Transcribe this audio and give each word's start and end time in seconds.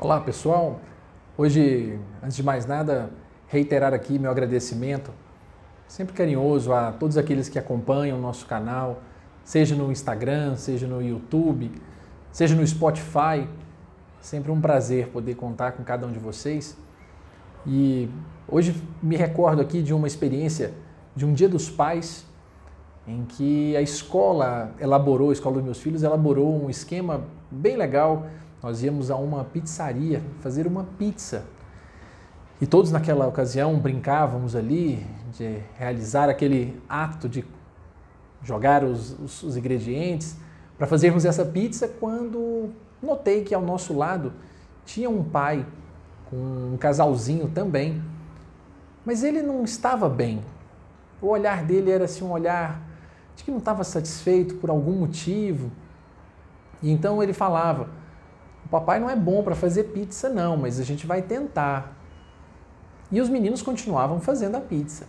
Olá 0.00 0.20
pessoal, 0.20 0.78
hoje, 1.36 1.98
antes 2.22 2.36
de 2.36 2.42
mais 2.44 2.64
nada, 2.64 3.10
reiterar 3.48 3.92
aqui 3.92 4.16
meu 4.16 4.30
agradecimento, 4.30 5.10
sempre 5.88 6.14
carinhoso 6.14 6.72
a 6.72 6.92
todos 6.92 7.18
aqueles 7.18 7.48
que 7.48 7.58
acompanham 7.58 8.16
o 8.16 8.22
nosso 8.22 8.46
canal, 8.46 9.02
seja 9.42 9.74
no 9.74 9.90
Instagram, 9.90 10.54
seja 10.54 10.86
no 10.86 11.02
YouTube, 11.02 11.72
seja 12.30 12.54
no 12.54 12.64
Spotify. 12.64 13.48
Sempre 14.20 14.52
um 14.52 14.60
prazer 14.60 15.08
poder 15.08 15.34
contar 15.34 15.72
com 15.72 15.82
cada 15.82 16.06
um 16.06 16.12
de 16.12 16.20
vocês. 16.20 16.78
E 17.66 18.08
hoje 18.46 18.80
me 19.02 19.16
recordo 19.16 19.60
aqui 19.60 19.82
de 19.82 19.92
uma 19.92 20.06
experiência 20.06 20.74
de 21.16 21.26
um 21.26 21.32
Dia 21.32 21.48
dos 21.48 21.68
Pais, 21.68 22.24
em 23.04 23.24
que 23.24 23.76
a 23.76 23.82
escola 23.82 24.72
elaborou, 24.78 25.30
a 25.30 25.32
escola 25.32 25.56
dos 25.56 25.64
meus 25.64 25.80
filhos 25.80 26.04
elaborou 26.04 26.64
um 26.64 26.70
esquema 26.70 27.24
bem 27.50 27.76
legal 27.76 28.28
nós 28.62 28.82
íamos 28.82 29.10
a 29.10 29.16
uma 29.16 29.44
pizzaria 29.44 30.22
fazer 30.40 30.66
uma 30.66 30.84
pizza. 30.98 31.44
E 32.60 32.66
todos 32.66 32.90
naquela 32.90 33.26
ocasião 33.26 33.78
brincávamos 33.78 34.56
ali 34.56 35.06
de 35.32 35.60
realizar 35.76 36.28
aquele 36.28 36.80
ato 36.88 37.28
de 37.28 37.44
jogar 38.42 38.82
os, 38.82 39.18
os, 39.20 39.42
os 39.42 39.56
ingredientes 39.56 40.36
para 40.76 40.86
fazermos 40.86 41.24
essa 41.24 41.44
pizza 41.44 41.86
quando 41.86 42.70
notei 43.02 43.44
que 43.44 43.54
ao 43.54 43.62
nosso 43.62 43.96
lado 43.96 44.32
tinha 44.84 45.08
um 45.08 45.22
pai 45.22 45.64
com 46.30 46.36
um 46.36 46.76
casalzinho 46.78 47.48
também, 47.48 48.02
mas 49.04 49.22
ele 49.22 49.42
não 49.42 49.64
estava 49.64 50.08
bem. 50.08 50.42
O 51.20 51.28
olhar 51.28 51.64
dele 51.64 51.90
era 51.90 52.04
assim 52.04 52.24
um 52.24 52.30
olhar 52.30 52.80
de 53.34 53.44
que 53.44 53.50
não 53.50 53.58
estava 53.58 53.84
satisfeito 53.84 54.56
por 54.56 54.70
algum 54.70 54.92
motivo. 54.92 55.70
E 56.82 56.90
então 56.90 57.22
ele 57.22 57.32
falava: 57.32 57.88
o 58.68 58.70
papai 58.70 59.00
não 59.00 59.08
é 59.08 59.16
bom 59.16 59.42
para 59.42 59.54
fazer 59.54 59.84
pizza, 59.84 60.28
não, 60.28 60.54
mas 60.54 60.78
a 60.78 60.84
gente 60.84 61.06
vai 61.06 61.22
tentar. 61.22 61.96
E 63.10 63.18
os 63.18 63.30
meninos 63.30 63.62
continuavam 63.62 64.20
fazendo 64.20 64.56
a 64.56 64.60
pizza. 64.60 65.06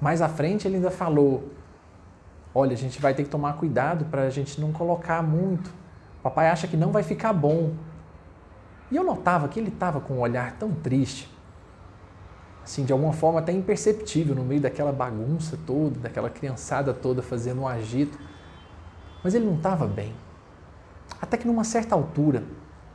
Mais 0.00 0.22
à 0.22 0.28
frente 0.28 0.68
ele 0.68 0.76
ainda 0.76 0.90
falou: 0.90 1.50
Olha, 2.54 2.72
a 2.72 2.76
gente 2.76 3.02
vai 3.02 3.14
ter 3.14 3.24
que 3.24 3.30
tomar 3.30 3.54
cuidado 3.54 4.04
para 4.04 4.22
a 4.22 4.30
gente 4.30 4.60
não 4.60 4.70
colocar 4.70 5.24
muito. 5.24 5.70
O 6.20 6.22
papai 6.22 6.50
acha 6.50 6.68
que 6.68 6.76
não 6.76 6.92
vai 6.92 7.02
ficar 7.02 7.32
bom. 7.32 7.72
E 8.92 8.96
eu 8.96 9.02
notava 9.02 9.48
que 9.48 9.58
ele 9.58 9.70
estava 9.70 10.00
com 10.00 10.14
um 10.14 10.20
olhar 10.20 10.52
tão 10.52 10.70
triste, 10.70 11.28
assim, 12.62 12.84
de 12.84 12.92
alguma 12.92 13.12
forma 13.12 13.40
até 13.40 13.50
imperceptível 13.50 14.36
no 14.36 14.44
meio 14.44 14.60
daquela 14.60 14.92
bagunça 14.92 15.58
toda, 15.66 15.98
daquela 15.98 16.30
criançada 16.30 16.94
toda 16.94 17.22
fazendo 17.22 17.62
um 17.62 17.66
agito. 17.66 18.16
Mas 19.24 19.34
ele 19.34 19.46
não 19.46 19.56
estava 19.56 19.84
bem. 19.84 20.14
Até 21.20 21.36
que 21.36 21.46
numa 21.46 21.64
certa 21.64 21.94
altura, 21.94 22.44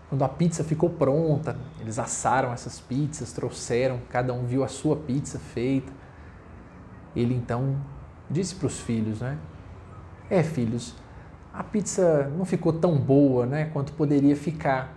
quando 0.10 0.24
a 0.24 0.30
pizza 0.30 0.64
ficou 0.64 0.90
pronta, 0.90 1.58
eles 1.80 2.00
assaram 2.00 2.54
essas 2.54 2.80
pizzas, 2.80 3.34
trouxeram, 3.34 4.00
cada 4.10 4.34
um 4.34 4.46
viu 4.46 4.64
a 4.64 4.68
sua 4.68 4.96
pizza 4.96 5.38
feita. 5.38 5.92
Ele 7.16 7.34
então 7.34 7.76
disse 8.30 8.56
para 8.56 8.68
os 8.68 8.80
filhos, 8.80 9.22
né? 9.22 9.38
É, 10.30 10.44
filhos, 10.44 10.96
a 11.54 11.64
pizza 11.64 12.32
não 12.38 12.46
ficou 12.46 12.72
tão 12.72 12.98
boa, 12.98 13.46
né, 13.46 13.66
quanto 13.74 13.94
poderia 13.94 14.36
ficar. 14.36 14.94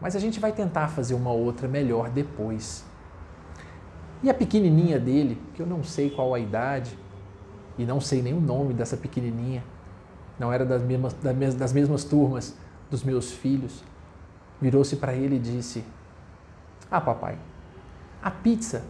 Mas 0.00 0.14
a 0.14 0.20
gente 0.20 0.38
vai 0.38 0.52
tentar 0.52 0.88
fazer 0.88 1.14
uma 1.14 1.32
outra 1.32 1.66
melhor 1.66 2.10
depois. 2.10 2.84
E 4.22 4.30
a 4.30 4.34
pequenininha 4.34 4.98
dele, 4.98 5.40
que 5.54 5.60
eu 5.60 5.66
não 5.66 5.82
sei 5.82 6.10
qual 6.10 6.32
a 6.32 6.38
idade 6.38 6.96
e 7.76 7.84
não 7.84 8.00
sei 8.00 8.22
nem 8.22 8.32
o 8.32 8.40
nome 8.40 8.72
dessa 8.72 8.96
pequenininha, 8.96 9.64
não 10.38 10.52
era 10.52 10.64
das 10.64 10.82
mesmas, 10.82 11.14
das 11.14 11.72
mesmas 11.72 12.04
turmas 12.04 12.54
dos 12.90 13.02
meus 13.02 13.32
filhos, 13.32 13.84
virou-se 14.60 14.96
para 14.96 15.14
ele 15.14 15.36
e 15.36 15.38
disse: 15.38 15.84
Ah, 16.90 17.00
papai, 17.00 17.38
a 18.22 18.30
pizza 18.30 18.82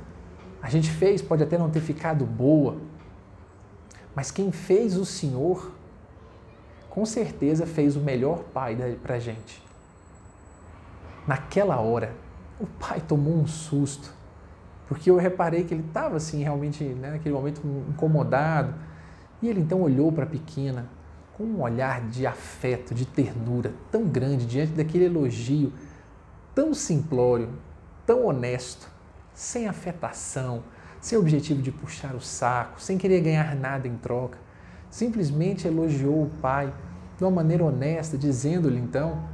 a 0.63 0.71
gente 0.71 0.91
fez 0.91 1.21
pode 1.21 1.43
até 1.43 1.59
não 1.59 1.69
ter 1.69 1.81
ficado 1.81 2.25
boa, 2.25 2.79
mas 4.15 4.31
quem 4.31 4.51
fez 4.51 4.97
o 4.97 5.05
Senhor, 5.05 5.73
com 6.89 7.05
certeza 7.05 7.67
fez 7.67 7.97
o 7.97 8.01
melhor 8.01 8.45
pai 8.45 8.77
para 9.03 9.17
a 9.17 9.19
gente. 9.19 9.63
Naquela 11.27 11.81
hora, 11.81 12.15
o 12.59 12.67
pai 12.67 13.03
tomou 13.07 13.35
um 13.35 13.47
susto, 13.47 14.11
porque 14.87 15.11
eu 15.11 15.17
reparei 15.17 15.65
que 15.65 15.75
ele 15.75 15.85
estava 15.87 16.17
assim, 16.17 16.43
realmente, 16.43 16.85
né, 16.85 17.11
naquele 17.11 17.35
momento, 17.35 17.61
incomodado. 17.89 18.75
E 19.43 19.49
ele 19.49 19.61
então 19.61 19.83
olhou 19.83 20.13
para 20.13 20.25
a 20.25 20.27
pequena 20.27 20.87
com 21.37 21.45
um 21.45 21.63
olhar 21.63 22.01
de 22.09 22.27
afeto, 22.27 22.95
de 22.95 23.05
ternura 23.05 23.73
tão 23.91 24.05
grande 24.05 24.47
diante 24.47 24.73
daquele 24.73 25.07
elogio 25.07 25.73
tão 26.55 26.73
simplório, 26.73 27.51
tão 28.07 28.27
honesto, 28.27 28.89
sem 29.35 29.67
afetação, 29.67 30.63
sem 31.01 31.19
objetivo 31.19 31.61
de 31.61 31.73
puxar 31.73 32.15
o 32.15 32.21
saco, 32.21 32.81
sem 32.81 32.97
querer 32.97 33.21
ganhar 33.21 33.57
nada 33.57 33.89
em 33.89 33.97
troca. 33.97 34.39
Simplesmente 34.89 35.67
elogiou 35.67 36.23
o 36.23 36.31
pai 36.41 36.73
de 37.19 37.25
uma 37.25 37.31
maneira 37.31 37.65
honesta, 37.65 38.17
dizendo-lhe 38.17 38.79
então 38.79 39.29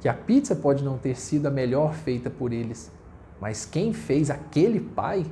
que 0.00 0.08
a 0.08 0.14
pizza 0.14 0.54
pode 0.54 0.84
não 0.84 0.98
ter 0.98 1.16
sido 1.16 1.46
a 1.46 1.50
melhor 1.50 1.94
feita 1.94 2.28
por 2.28 2.52
eles, 2.52 2.92
mas 3.40 3.64
quem 3.64 3.92
fez 3.92 4.30
aquele 4.30 4.80
pai 4.80 5.26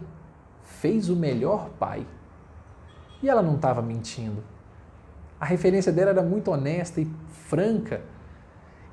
fez 0.62 1.10
o 1.10 1.14
melhor 1.14 1.68
pai. 1.78 2.06
E 3.22 3.28
ela 3.28 3.42
não 3.42 3.56
estava 3.56 3.82
mentindo 3.82 4.42
a 5.40 5.44
referência 5.44 5.92
dela 5.92 6.10
era 6.10 6.22
muito 6.22 6.50
honesta 6.50 7.00
e 7.00 7.08
franca. 7.48 8.00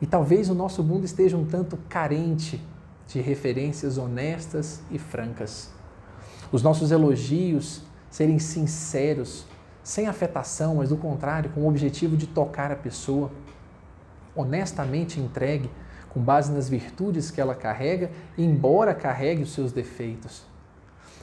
E 0.01 0.05
talvez 0.05 0.49
o 0.49 0.55
nosso 0.55 0.83
mundo 0.83 1.05
esteja 1.05 1.37
um 1.37 1.45
tanto 1.45 1.77
carente 1.87 2.61
de 3.07 3.21
referências 3.21 3.97
honestas 3.97 4.81
e 4.91 4.99
francas. 4.99 5.71
Os 6.51 6.61
nossos 6.61 6.91
elogios 6.91 7.81
serem 8.09 8.37
sinceros, 8.39 9.45
sem 9.83 10.07
afetação, 10.07 10.75
mas 10.75 10.89
do 10.89 10.97
contrário, 10.97 11.49
com 11.51 11.61
o 11.61 11.67
objetivo 11.67 12.17
de 12.17 12.27
tocar 12.27 12.71
a 12.71 12.75
pessoa, 12.75 13.31
honestamente 14.35 15.19
entregue, 15.19 15.69
com 16.09 16.21
base 16.21 16.51
nas 16.51 16.69
virtudes 16.69 17.31
que 17.31 17.41
ela 17.41 17.55
carrega, 17.55 18.11
embora 18.37 18.93
carregue 18.93 19.43
os 19.43 19.53
seus 19.53 19.71
defeitos. 19.71 20.43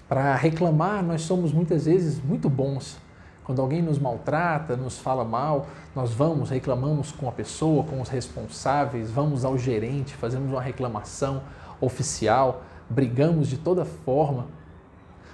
Para 0.09 0.35
reclamar, 0.35 1.05
nós 1.05 1.23
somos 1.23 1.53
muitas 1.53 1.85
vezes 1.85 2.21
muito 2.21 2.51
bons, 2.51 2.99
quando 3.51 3.63
alguém 3.63 3.83
nos 3.83 3.99
maltrata, 3.99 4.77
nos 4.77 4.97
fala 4.97 5.25
mal, 5.25 5.67
nós 5.93 6.13
vamos, 6.13 6.51
reclamamos 6.51 7.11
com 7.11 7.29
a 7.29 7.33
pessoa, 7.33 7.83
com 7.83 8.01
os 8.01 8.09
responsáveis, 8.09 9.11
vamos 9.11 9.45
ao 9.45 9.59
gerente, 9.59 10.15
fazemos 10.15 10.53
uma 10.53 10.63
reclamação 10.63 11.43
oficial, 11.81 12.63
brigamos 12.89 13.49
de 13.49 13.59
toda 13.59 13.85
forma. 13.85 14.47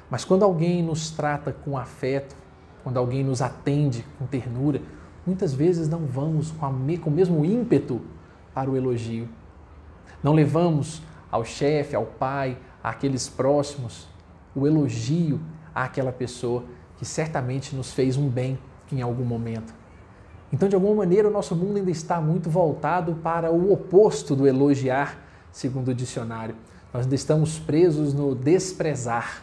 Mas 0.09 0.25
quando 0.25 0.45
alguém 0.45 0.83
nos 0.83 1.11
trata 1.11 1.53
com 1.53 1.77
afeto, 1.77 2.35
quando 2.83 2.97
alguém 2.97 3.23
nos 3.23 3.43
atende 3.43 4.03
com 4.19 4.25
ternura, 4.25 4.81
muitas 5.27 5.53
vezes 5.53 5.87
não 5.87 6.07
vamos 6.07 6.51
com, 6.53 6.65
a, 6.65 6.71
com 6.99 7.11
o 7.11 7.13
mesmo 7.13 7.45
ímpeto 7.45 8.01
para 8.55 8.71
o 8.71 8.79
elogio. 8.79 9.29
Não 10.23 10.33
levamos 10.33 11.03
ao 11.31 11.45
chefe, 11.45 11.95
ao 11.95 12.07
pai, 12.07 12.57
àqueles 12.83 13.29
próximos, 13.29 14.09
o 14.55 14.67
elogio 14.67 15.39
àquela 15.75 16.13
pessoa 16.13 16.65
que 16.99 17.05
certamente 17.05 17.75
nos 17.75 17.93
fez 17.93 18.17
um 18.17 18.29
bem 18.29 18.59
em 18.91 19.03
algum 19.03 19.25
momento. 19.25 19.75
Então, 20.53 20.69
de 20.69 20.75
alguma 20.75 20.95
maneira, 20.95 21.29
o 21.29 21.31
nosso 21.31 21.57
mundo 21.57 21.77
ainda 21.77 21.91
está 21.91 22.21
muito 22.21 22.49
voltado 22.49 23.15
para 23.17 23.51
o 23.51 23.73
oposto 23.73 24.37
do 24.37 24.47
elogiar, 24.47 25.19
segundo 25.51 25.89
o 25.89 25.95
dicionário. 25.95 26.55
Nós 26.95 27.05
ainda 27.05 27.15
estamos 27.15 27.59
presos 27.59 28.15
no 28.15 28.35
desprezar, 28.35 29.43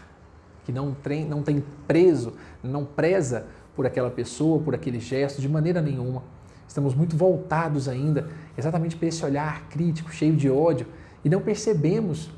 que 0.63 0.71
não 0.71 0.93
tem, 0.93 1.25
não 1.25 1.43
tem 1.43 1.63
preso, 1.85 2.33
não 2.63 2.85
preza 2.85 3.45
por 3.75 3.85
aquela 3.85 4.09
pessoa, 4.09 4.61
por 4.61 4.73
aquele 4.73 4.99
gesto, 4.99 5.41
de 5.41 5.49
maneira 5.49 5.81
nenhuma. 5.81 6.23
Estamos 6.67 6.95
muito 6.95 7.17
voltados 7.17 7.87
ainda 7.89 8.29
exatamente 8.57 8.95
para 8.95 9.07
esse 9.07 9.23
olhar 9.25 9.67
crítico, 9.69 10.11
cheio 10.11 10.35
de 10.35 10.49
ódio, 10.49 10.87
e 11.23 11.29
não 11.29 11.41
percebemos 11.41 12.31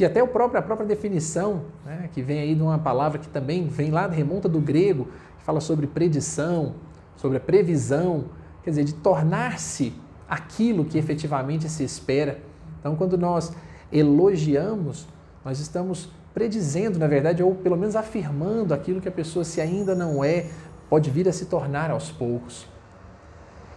que 0.00 0.04
até 0.06 0.20
a 0.20 0.26
própria, 0.26 0.60
a 0.60 0.62
própria 0.62 0.86
definição, 0.86 1.64
né, 1.84 2.08
que 2.10 2.22
vem 2.22 2.40
aí 2.40 2.54
de 2.54 2.62
uma 2.62 2.78
palavra 2.78 3.18
que 3.18 3.28
também 3.28 3.66
vem 3.66 3.90
lá, 3.90 4.06
remonta 4.06 4.48
do 4.48 4.58
grego, 4.58 5.08
que 5.36 5.44
fala 5.44 5.60
sobre 5.60 5.86
predição, 5.86 6.76
sobre 7.16 7.36
a 7.36 7.40
previsão, 7.40 8.24
quer 8.62 8.70
dizer, 8.70 8.84
de 8.84 8.94
tornar-se 8.94 9.92
aquilo 10.26 10.86
que 10.86 10.96
efetivamente 10.96 11.68
se 11.68 11.84
espera. 11.84 12.38
Então, 12.78 12.96
quando 12.96 13.18
nós 13.18 13.52
elogiamos, 13.92 15.06
nós 15.44 15.60
estamos 15.60 16.08
predizendo, 16.32 16.98
na 16.98 17.06
verdade, 17.06 17.42
ou 17.42 17.54
pelo 17.54 17.76
menos 17.76 17.94
afirmando 17.94 18.72
aquilo 18.72 19.02
que 19.02 19.08
a 19.08 19.12
pessoa, 19.12 19.44
se 19.44 19.60
ainda 19.60 19.94
não 19.94 20.24
é, 20.24 20.46
pode 20.88 21.10
vir 21.10 21.28
a 21.28 21.32
se 21.32 21.44
tornar 21.44 21.90
aos 21.90 22.10
poucos. 22.10 22.66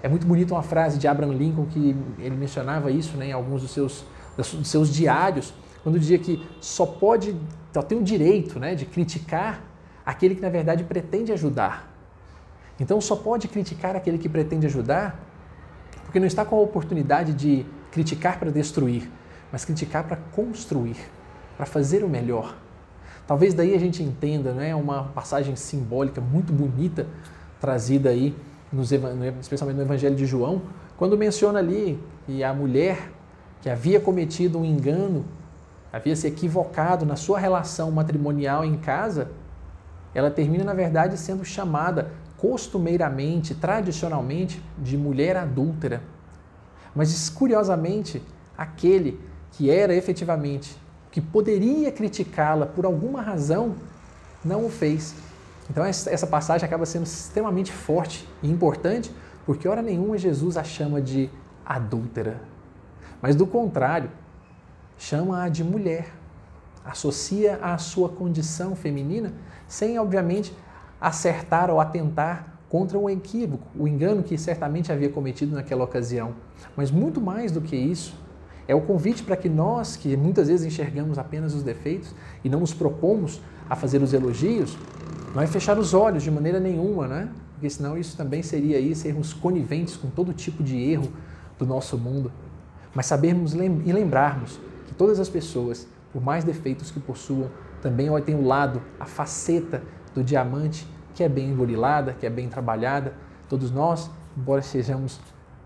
É 0.02 0.08
muito 0.08 0.26
bonita 0.26 0.54
uma 0.54 0.64
frase 0.64 0.98
de 0.98 1.06
Abraham 1.06 1.34
Lincoln 1.34 1.66
que 1.66 1.94
ele 2.18 2.38
mencionava 2.38 2.90
isso 2.92 3.18
né, 3.18 3.28
em 3.28 3.34
alguns 3.34 3.62
dos 3.62 3.72
seus, 3.72 4.06
dos 4.38 4.70
seus 4.70 4.88
diários, 4.88 5.54
quando 5.84 6.00
dizia 6.00 6.18
que 6.18 6.42
só 6.62 6.86
pode, 6.86 7.36
só 7.74 7.82
tem 7.82 7.98
o 7.98 8.04
direito 8.04 8.60
né, 8.60 8.74
de 8.74 8.86
criticar 8.86 9.62
aquele 10.06 10.36
que 10.36 10.42
na 10.42 10.50
verdade 10.50 10.84
pretende 10.84 11.32
ajudar. 11.32 11.92
Então 12.80 13.00
só 13.00 13.16
pode 13.16 13.48
criticar 13.48 13.96
aquele 13.96 14.18
que 14.18 14.28
pretende 14.28 14.66
ajudar 14.66 15.20
porque 16.14 16.20
não 16.20 16.28
está 16.28 16.46
com 16.46 16.56
a 16.56 16.60
oportunidade 16.60 17.34
de 17.34 17.66
criticar 17.92 18.40
para 18.40 18.52
destruir, 18.52 19.10
mas 19.52 19.66
criticar 19.66 20.04
para 20.04 20.16
construir, 20.16 20.96
para 21.58 21.66
fazer 21.66 22.04
o 22.04 22.08
melhor. 22.08 22.56
Talvez 23.26 23.54
daí 23.54 23.74
a 23.74 23.80
gente 23.80 24.04
entenda, 24.04 24.52
né, 24.52 24.76
uma 24.76 25.06
passagem 25.06 25.56
simbólica 25.56 26.22
muito 26.22 26.54
bonita 26.54 27.08
trazida 27.60 28.10
aí, 28.10 28.36
nos, 28.72 28.92
especialmente 29.40 29.78
no 29.78 29.84
Evangelho 29.84 30.16
de 30.16 30.26
João, 30.26 30.62
quando 30.98 31.18
menciona 31.18 31.60
ali 31.60 32.00
que 32.26 32.44
a 32.44 32.54
mulher 32.54 33.12
que 33.62 33.70
havia 33.70 34.00
cometido 34.00 34.60
um 34.60 34.66
engano, 34.66 35.26
havia 35.94 36.16
se 36.16 36.26
equivocado 36.26 37.06
na 37.06 37.16
sua 37.16 37.38
relação 37.38 37.92
matrimonial 37.92 38.66
em 38.66 38.76
casa, 38.76 39.30
ela 40.16 40.32
termina, 40.32 40.64
na 40.64 40.74
verdade, 40.74 41.16
sendo 41.18 41.46
chamada 41.46 42.12
costumeiramente, 42.36 43.54
tradicionalmente, 43.54 44.60
de 44.80 44.98
mulher 44.98 45.38
adúltera. 45.38 46.02
Mas, 46.96 47.30
curiosamente, 47.30 48.22
aquele 48.58 49.20
que 49.52 49.70
era 49.70 49.94
efetivamente, 49.94 50.76
que 51.12 51.22
poderia 51.22 51.92
criticá-la 51.92 52.66
por 52.66 52.86
alguma 52.86 53.22
razão, 53.22 53.76
não 54.44 54.66
o 54.66 54.70
fez. 54.70 55.16
Então, 55.70 55.86
essa 55.86 56.28
passagem 56.28 56.66
acaba 56.66 56.86
sendo 56.88 57.04
extremamente 57.04 57.72
forte 57.72 58.28
e 58.42 58.50
importante, 58.50 59.12
porque, 59.46 59.68
hora 59.68 59.82
nenhuma, 59.82 60.18
Jesus 60.18 60.58
a 60.58 60.64
chama 60.64 61.00
de 61.00 61.30
adúltera. 61.64 62.42
Mas, 63.22 63.36
do 63.36 63.48
contrário, 63.48 64.10
chama-a 64.98 65.50
de 65.50 65.64
mulher, 65.64 66.08
associa 66.86 67.60
à 67.62 67.78
sua 67.78 68.10
condição 68.10 68.76
feminina, 68.76 69.34
sem, 69.68 69.98
obviamente, 69.98 70.56
acertar 71.00 71.70
ou 71.70 71.80
atentar 71.80 72.54
contra 72.70 72.98
o 72.98 73.10
equívoco, 73.10 73.68
o 73.78 73.88
engano 73.88 74.24
que 74.24 74.38
certamente 74.38 74.92
havia 74.92 75.10
cometido 75.10 75.56
naquela 75.56 75.84
ocasião. 75.84 76.34
Mas 76.76 76.90
muito 76.90 77.22
mais 77.22 77.52
do 77.52 77.62
que 77.62 77.76
isso, 77.76 78.16
é 78.68 78.74
o 78.74 78.82
convite 78.82 79.24
para 79.24 79.36
que 79.36 79.50
nós, 79.50 79.96
que 79.96 80.16
muitas 80.16 80.48
vezes 80.48 80.66
enxergamos 80.66 81.18
apenas 81.18 81.54
os 81.54 81.62
defeitos 81.62 82.16
e 82.44 82.50
não 82.50 82.62
nos 82.62 82.74
propomos 82.74 83.42
a 83.70 83.76
fazer 83.76 84.02
os 84.02 84.14
elogios, 84.14 84.78
não 85.36 85.42
é 85.42 85.48
fechar 85.48 85.78
os 85.78 85.94
olhos 85.94 86.24
de 86.24 86.32
maneira 86.32 86.60
nenhuma, 86.60 87.08
né? 87.08 87.30
Porque 87.54 87.70
senão 87.70 87.98
isso 87.98 88.16
também 88.16 88.42
seria 88.42 88.78
aí 88.78 88.96
sermos 88.96 89.34
coniventes 89.34 89.96
com 89.96 90.10
todo 90.10 90.34
tipo 90.34 90.64
de 90.64 90.78
erro 90.78 91.12
do 91.60 91.66
nosso 91.66 91.98
mundo. 91.98 92.32
Mas 92.94 93.06
sabermos 93.06 93.54
e 93.54 93.92
lembrarmos 93.92 94.60
que 94.94 95.00
todas 95.00 95.20
as 95.20 95.28
pessoas, 95.28 95.88
por 96.12 96.22
mais 96.22 96.44
defeitos 96.44 96.92
que 96.92 97.00
possuam, 97.00 97.50
também 97.82 98.08
têm 98.22 98.36
o 98.36 98.46
lado, 98.46 98.80
a 99.00 99.06
faceta 99.06 99.82
do 100.14 100.24
diamante 100.24 100.88
que 101.16 101.24
é 101.24 101.30
bem 101.30 101.50
engorilada, 101.50 102.14
que 102.14 102.26
é 102.26 102.30
bem 102.30 102.48
trabalhada. 102.48 103.14
Todos 103.50 103.72
nós, 103.72 104.10
embora 104.38 104.62
sejamos 104.62 105.20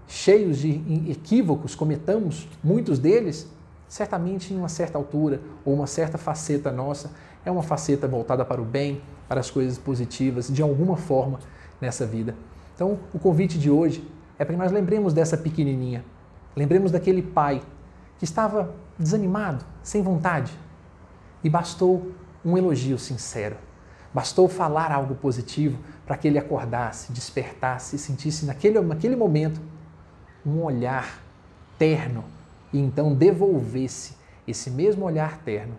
cheios 0.07 0.59
de 0.59 0.81
equívocos, 1.11 1.75
cometamos 1.75 2.47
muitos 2.63 2.99
deles, 2.99 3.51
certamente 3.87 4.53
em 4.53 4.57
uma 4.57 4.69
certa 4.69 4.97
altura 4.97 5.41
ou 5.65 5.73
uma 5.73 5.87
certa 5.87 6.17
faceta 6.17 6.71
nossa 6.71 7.11
é 7.45 7.51
uma 7.51 7.63
faceta 7.63 8.07
voltada 8.07 8.45
para 8.45 8.61
o 8.61 8.65
bem, 8.65 9.01
para 9.27 9.41
as 9.41 9.51
coisas 9.51 9.77
positivas, 9.77 10.47
de 10.47 10.61
alguma 10.61 10.95
forma 10.95 11.39
nessa 11.81 12.05
vida. 12.05 12.33
Então, 12.75 12.97
o 13.13 13.19
convite 13.19 13.57
de 13.59 13.69
hoje 13.69 14.05
é 14.39 14.45
para 14.45 14.53
que 14.53 14.61
nós 14.61 14.71
lembremos 14.71 15.13
dessa 15.13 15.37
pequenininha, 15.37 16.03
lembremos 16.55 16.91
daquele 16.91 17.21
pai 17.21 17.61
que 18.17 18.23
estava 18.23 18.73
desanimado, 18.97 19.63
sem 19.83 20.01
vontade, 20.01 20.51
e 21.43 21.49
bastou 21.49 22.11
um 22.43 22.57
elogio 22.57 22.97
sincero, 22.97 23.57
bastou 24.13 24.47
falar 24.47 24.91
algo 24.91 25.15
positivo 25.15 25.79
para 26.05 26.17
que 26.17 26.27
ele 26.27 26.39
acordasse, 26.39 27.11
despertasse 27.11 27.95
e 27.95 27.99
sentisse 27.99 28.45
naquele, 28.45 28.79
naquele 28.81 29.15
momento 29.15 29.61
um 30.45 30.63
olhar 30.63 31.21
terno 31.77 32.23
e 32.71 32.79
então 32.79 33.13
devolvesse 33.13 34.15
esse 34.47 34.71
mesmo 34.71 35.05
olhar 35.05 35.37
terno. 35.39 35.75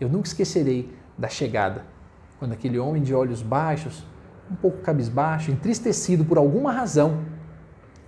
Eu 0.00 0.08
nunca 0.08 0.28
esquecerei 0.28 0.92
da 1.16 1.28
chegada, 1.28 1.84
quando 2.38 2.52
aquele 2.52 2.78
homem 2.78 3.02
de 3.02 3.14
olhos 3.14 3.42
baixos, 3.42 4.04
um 4.50 4.54
pouco 4.54 4.78
cabisbaixo, 4.78 5.50
entristecido 5.50 6.24
por 6.24 6.38
alguma 6.38 6.72
razão, 6.72 7.22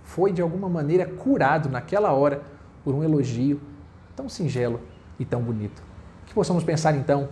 foi 0.03 0.33
de 0.33 0.41
alguma 0.41 0.67
maneira 0.67 1.05
curado 1.05 1.69
naquela 1.69 2.11
hora 2.11 2.41
por 2.83 2.93
um 2.93 3.03
elogio 3.03 3.59
tão 4.15 4.29
singelo 4.29 4.79
e 5.19 5.25
tão 5.25 5.41
bonito. 5.41 5.81
Que 6.25 6.33
possamos 6.33 6.63
pensar 6.63 6.95
então 6.95 7.29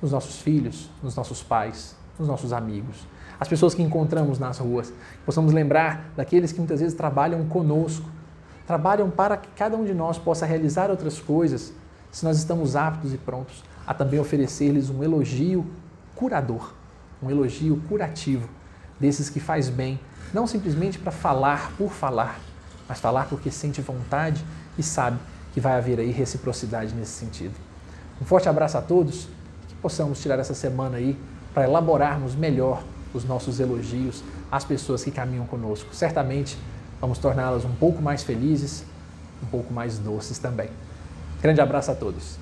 nos 0.00 0.12
nossos 0.12 0.40
filhos, 0.40 0.88
nos 1.02 1.16
nossos 1.16 1.42
pais, 1.42 1.96
nos 2.18 2.28
nossos 2.28 2.52
amigos, 2.52 3.06
as 3.38 3.48
pessoas 3.48 3.74
que 3.74 3.82
encontramos 3.82 4.38
nas 4.38 4.58
ruas. 4.58 4.92
Possamos 5.24 5.52
lembrar 5.52 6.10
daqueles 6.16 6.52
que 6.52 6.58
muitas 6.58 6.80
vezes 6.80 6.94
trabalham 6.94 7.46
conosco, 7.46 8.08
trabalham 8.66 9.10
para 9.10 9.36
que 9.36 9.48
cada 9.56 9.76
um 9.76 9.84
de 9.84 9.94
nós 9.94 10.18
possa 10.18 10.44
realizar 10.44 10.90
outras 10.90 11.20
coisas, 11.20 11.72
se 12.10 12.24
nós 12.24 12.38
estamos 12.38 12.74
aptos 12.74 13.12
e 13.12 13.18
prontos 13.18 13.62
a 13.86 13.94
também 13.94 14.18
oferecer-lhes 14.18 14.90
um 14.90 15.02
elogio 15.02 15.66
curador, 16.14 16.74
um 17.22 17.30
elogio 17.30 17.80
curativo, 17.88 18.48
desses 18.98 19.30
que 19.30 19.40
faz 19.40 19.68
bem, 19.68 19.98
não 20.34 20.46
simplesmente 20.46 20.98
para 20.98 21.12
falar 21.12 21.72
por 21.78 21.90
falar, 21.90 22.40
mas 22.88 23.00
falar 23.00 23.28
porque 23.28 23.50
sente 23.50 23.80
vontade 23.80 24.44
e 24.78 24.82
sabe 24.82 25.18
que 25.52 25.60
vai 25.60 25.76
haver 25.76 26.00
aí 26.00 26.10
reciprocidade 26.10 26.94
nesse 26.94 27.12
sentido. 27.12 27.54
Um 28.20 28.24
forte 28.24 28.48
abraço 28.48 28.78
a 28.78 28.82
todos, 28.82 29.28
que 29.68 29.74
possamos 29.82 30.20
tirar 30.20 30.38
essa 30.38 30.54
semana 30.54 30.96
aí 30.96 31.18
para 31.52 31.64
elaborarmos 31.64 32.34
melhor 32.34 32.82
os 33.12 33.24
nossos 33.24 33.60
elogios 33.60 34.22
às 34.50 34.64
pessoas 34.64 35.04
que 35.04 35.10
caminham 35.10 35.46
conosco. 35.46 35.94
Certamente 35.94 36.58
vamos 37.00 37.18
torná-las 37.18 37.64
um 37.64 37.74
pouco 37.74 38.02
mais 38.02 38.22
felizes, 38.22 38.84
um 39.42 39.46
pouco 39.46 39.72
mais 39.72 39.98
doces 39.98 40.38
também. 40.38 40.70
Grande 41.40 41.60
abraço 41.60 41.90
a 41.90 41.94
todos. 41.94 42.38